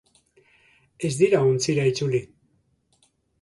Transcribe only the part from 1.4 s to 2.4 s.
ontzira itzuli.